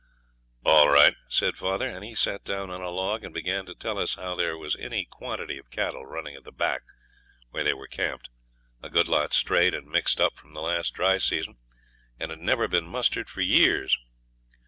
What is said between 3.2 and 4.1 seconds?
and began to tell